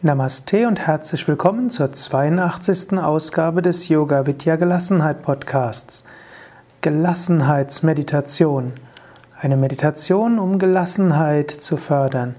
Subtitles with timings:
[0.00, 2.92] Namaste und herzlich willkommen zur 82.
[2.98, 6.04] Ausgabe des Yoga Vidya Gelassenheit Podcasts.
[6.82, 8.74] Gelassenheitsmeditation.
[9.40, 12.36] Eine Meditation, um Gelassenheit zu fördern.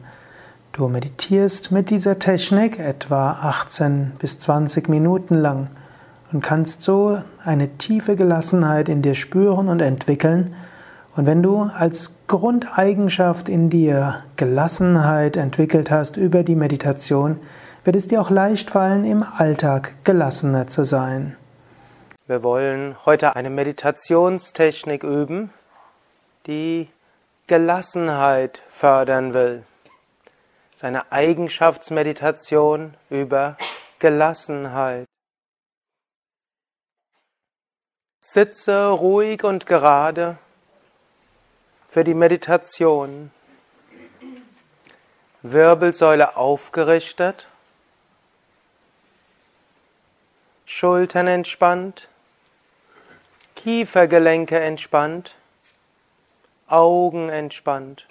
[0.71, 5.65] Du meditierst mit dieser Technik etwa 18 bis 20 Minuten lang
[6.31, 10.55] und kannst so eine tiefe Gelassenheit in dir spüren und entwickeln.
[11.19, 17.41] Und wenn du als Grundeigenschaft in dir Gelassenheit entwickelt hast über die Meditation,
[17.83, 21.35] wird es dir auch leicht fallen, im Alltag gelassener zu sein.
[22.25, 25.51] Wir wollen heute eine Meditationstechnik üben,
[26.47, 26.87] die
[27.47, 29.63] Gelassenheit fördern will.
[30.69, 33.57] Es ist eine Eigenschaftsmeditation über
[33.99, 35.03] Gelassenheit.
[38.21, 40.37] Sitze ruhig und gerade
[41.89, 43.31] für die Meditation.
[45.41, 47.47] Wirbelsäule aufgerichtet,
[50.65, 52.09] Schultern entspannt,
[53.55, 55.35] Kiefergelenke entspannt,
[56.67, 58.05] Augen entspannt.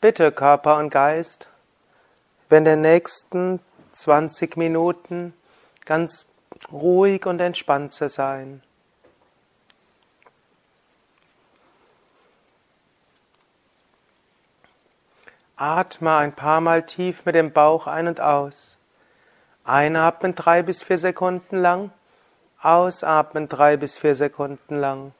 [0.00, 1.48] Bitte Körper und Geist,
[2.50, 3.60] wenn der nächsten
[3.92, 5.34] 20 Minuten
[5.86, 6.26] ganz
[6.70, 8.62] ruhig und entspannt zu sein.
[15.56, 18.76] Atme ein paar Mal tief mit dem Bauch ein und aus.
[19.62, 21.92] Einatmen drei bis vier Sekunden lang,
[22.60, 25.12] ausatmen drei bis vier Sekunden lang.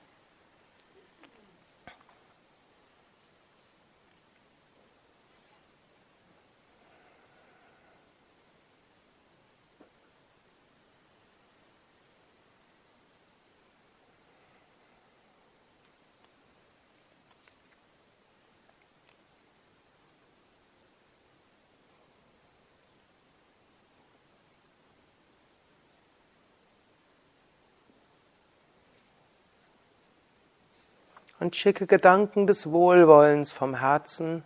[31.40, 34.45] Und schicke Gedanken des Wohlwollens vom Herzen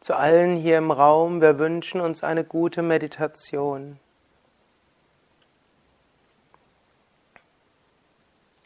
[0.00, 1.40] zu allen hier im Raum.
[1.40, 3.98] Wir wünschen uns eine gute Meditation.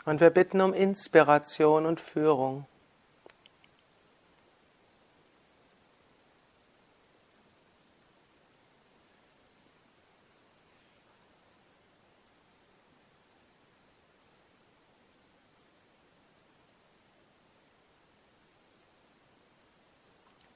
[0.05, 2.67] Und wir bitten um Inspiration und Führung.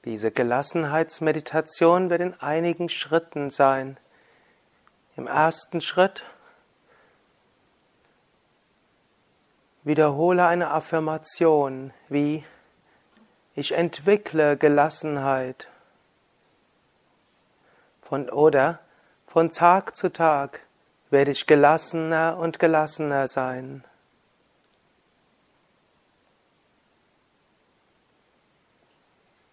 [0.07, 3.97] Diese Gelassenheitsmeditation wird in einigen Schritten sein.
[5.17, 6.23] Im ersten Schritt
[9.83, 12.45] wiederhole eine Affirmation wie
[13.53, 15.67] ich entwickle Gelassenheit.
[18.01, 18.79] Von, oder
[19.27, 20.61] von Tag zu Tag
[21.09, 23.83] werde ich gelassener und gelassener sein.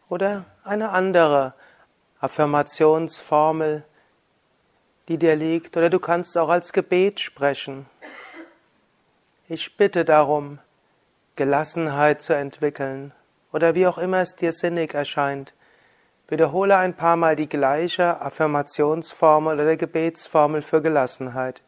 [0.09, 1.55] Oder eine andere
[2.21, 3.85] Affirmationsformel,
[5.09, 7.87] die dir liegt, oder du kannst auch als Gebet sprechen.
[9.49, 10.59] Ich bitte darum,
[11.37, 13.13] Gelassenheit zu entwickeln,
[13.53, 15.53] oder wie auch immer es dir sinnig erscheint.
[16.29, 21.64] Wiederhole ein paar Mal die gleiche Affirmationsformel oder Gebetsformel für Gelassenheit.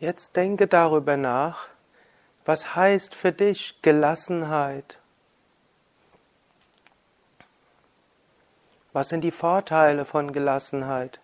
[0.00, 1.68] Jetzt denke darüber nach,
[2.46, 4.98] was heißt für dich Gelassenheit?
[8.94, 11.20] Was sind die Vorteile von Gelassenheit?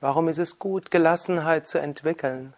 [0.00, 2.54] Warum ist es gut, Gelassenheit zu entwickeln?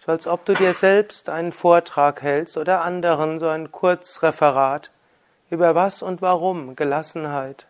[0.00, 4.90] So als ob du dir selbst einen Vortrag hältst oder anderen so ein Kurzreferat
[5.48, 7.66] über was und warum Gelassenheit.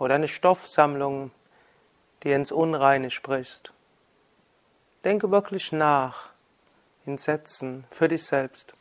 [0.00, 1.30] Oder eine Stoffsammlung,
[2.22, 3.72] die ins Unreine sprichst.
[5.04, 6.30] Denke wirklich nach
[7.04, 8.74] in Sätzen für dich selbst.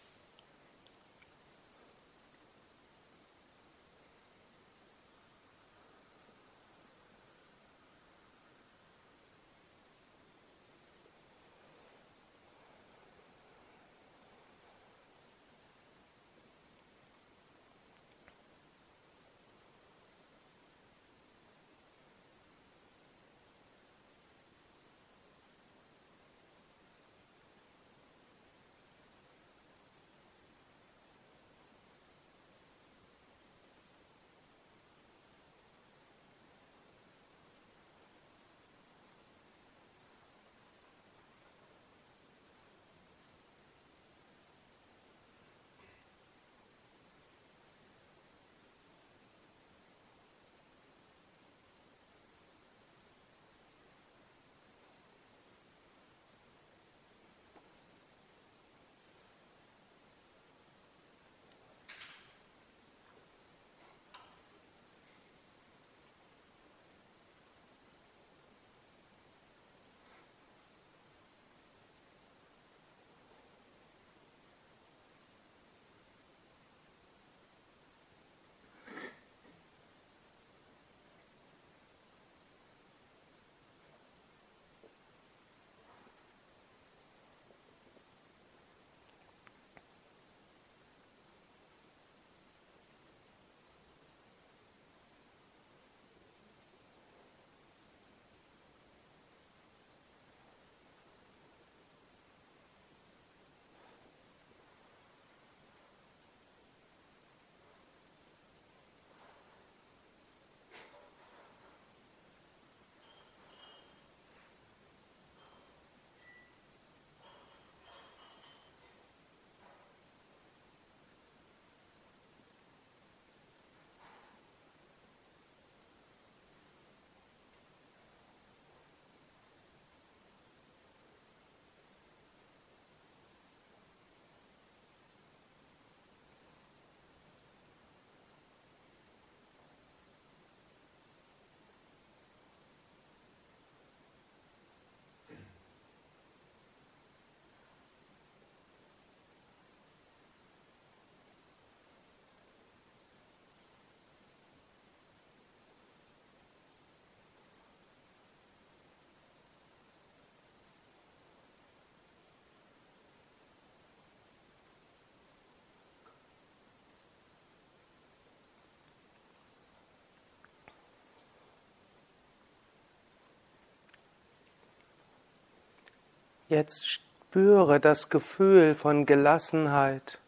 [176.51, 180.19] Jetzt spüre das Gefühl von Gelassenheit,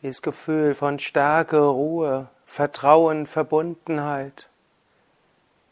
[0.00, 4.48] dieses Gefühl von Stärke, Ruhe, Vertrauen, Verbundenheit,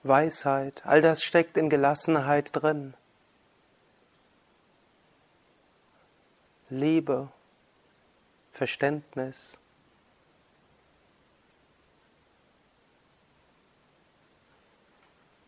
[0.02, 2.92] Weisheit, all das steckt in Gelassenheit drin.
[6.68, 7.32] Liebe,
[8.52, 9.56] Verständnis.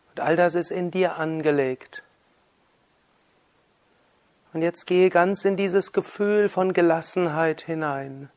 [0.09, 2.01] Und all das ist in dir angelegt.
[4.55, 8.29] Und jetzt gehe ganz in dieses Gefühl von Gelassenheit hinein.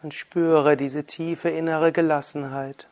[0.00, 2.88] Und spüre diese tiefe innere Gelassenheit.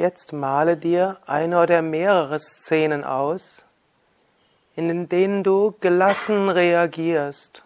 [0.00, 3.62] Jetzt male dir eine oder mehrere Szenen aus,
[4.74, 7.62] in denen du gelassen reagierst.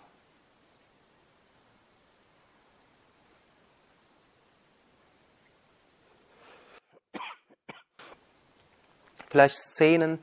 [9.30, 10.18] Vielleicht Szenen,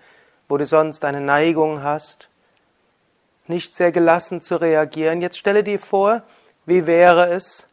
[0.50, 2.28] wo du sonst eine Neigung hast,
[3.48, 5.22] nicht sehr gelassen zu reagieren.
[5.22, 6.24] Jetzt stelle dir vor,
[6.66, 7.68] wie wäre es,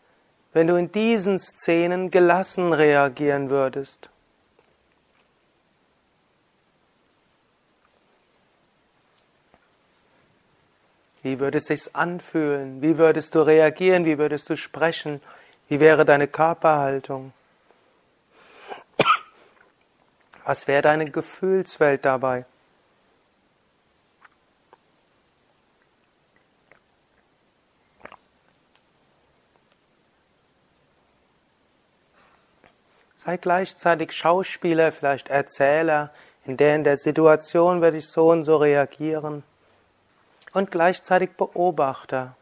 [0.52, 4.10] wenn du in diesen Szenen gelassen reagieren würdest.
[11.22, 12.80] Wie würde es sich anfühlen?
[12.80, 14.04] Wie würdest du reagieren?
[14.04, 15.20] Wie würdest du sprechen?
[15.68, 17.32] Wie wäre deine Körperhaltung?
[20.44, 22.46] Was wäre deine Gefühlswelt dabei?
[33.16, 36.12] Sei gleichzeitig Schauspieler, vielleicht Erzähler,
[36.46, 39.42] in der in der Situation werde ich so und so reagieren
[40.52, 42.36] und gleichzeitig Beobachter.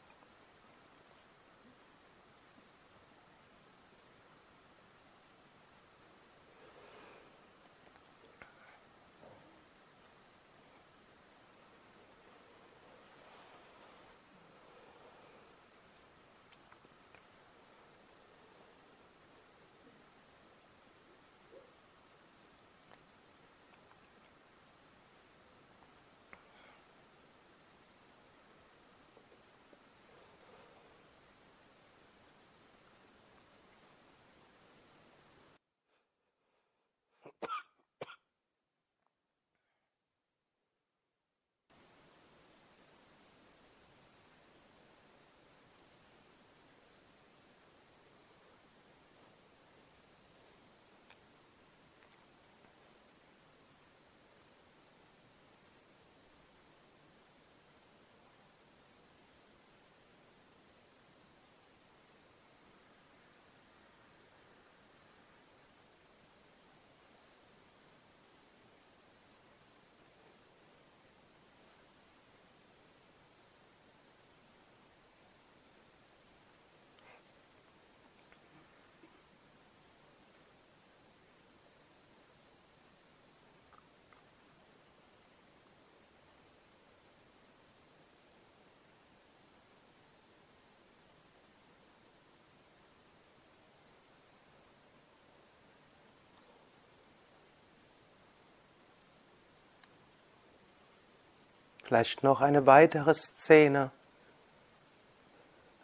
[101.86, 103.92] Vielleicht noch eine weitere Szene.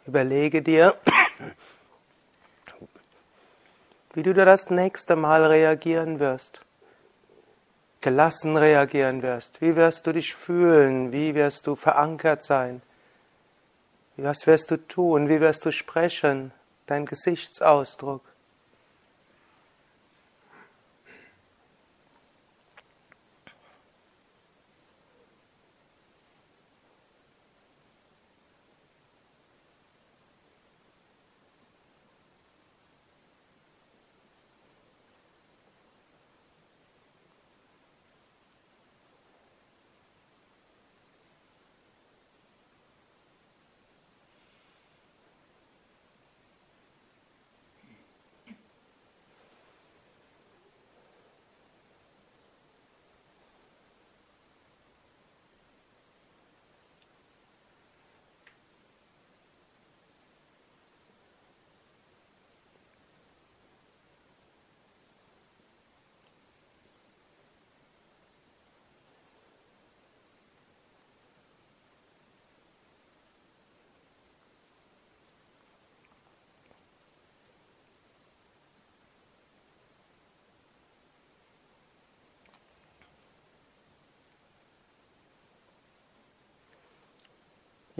[0.05, 0.97] Überlege dir,
[4.13, 6.59] wie du da das nächste Mal reagieren wirst.
[8.01, 9.61] Gelassen reagieren wirst.
[9.61, 11.13] Wie wirst du dich fühlen?
[11.13, 12.81] Wie wirst du verankert sein?
[14.17, 15.29] Was wirst du tun?
[15.29, 16.51] Wie wirst du sprechen?
[16.85, 18.23] Dein Gesichtsausdruck.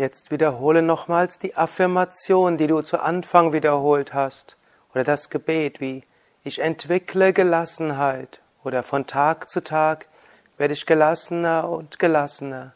[0.04, 4.58] Jetzt wiederhole nochmals die Affirmation, die du zu Anfang wiederholt hast,
[4.94, 6.04] oder das Gebet wie
[6.44, 8.42] ich entwickle Gelassenheit.
[8.66, 10.10] Oder von Tag zu Tag
[10.58, 12.74] werde ich gelassener und gelassener.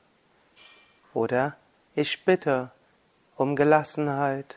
[1.14, 1.58] Oder
[1.96, 2.72] ich bitte
[3.36, 4.56] um Gelassenheit.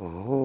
[0.00, 0.37] Oh.